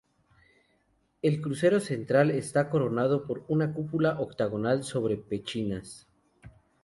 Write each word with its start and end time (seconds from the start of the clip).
El 1.21 1.41
crucero 1.43 1.79
central 1.79 2.31
está 2.31 2.71
coronado 2.71 3.27
por 3.27 3.45
una 3.49 3.71
cúpula 3.71 4.19
octogonal 4.19 4.83
sobre 4.83 5.15
pechinas. 5.15 6.07